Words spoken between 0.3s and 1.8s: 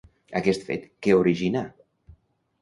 Aquest fet, què originà?